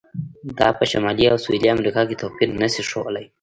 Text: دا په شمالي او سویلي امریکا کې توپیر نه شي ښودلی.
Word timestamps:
دا 0.59 0.67
په 0.77 0.83
شمالي 0.91 1.25
او 1.31 1.37
سویلي 1.43 1.69
امریکا 1.75 2.01
کې 2.09 2.19
توپیر 2.21 2.49
نه 2.61 2.67
شي 2.73 2.83
ښودلی. 2.89 3.25